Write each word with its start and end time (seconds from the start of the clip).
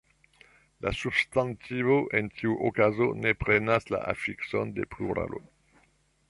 La 0.85 0.93
substantivo 1.01 1.97
en 2.21 2.31
tiu 2.39 2.55
okazo 2.71 3.11
ne 3.27 3.35
prenas 3.43 3.87
la 3.97 4.01
afikson 4.15 4.73
de 4.79 4.89
pluralo. 4.97 5.45